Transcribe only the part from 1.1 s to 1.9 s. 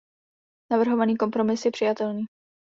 kompromis je